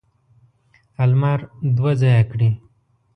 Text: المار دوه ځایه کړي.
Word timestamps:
المار 1.05 1.39
دوه 1.77 1.91
ځایه 2.01 2.23
کړي. 2.31 2.49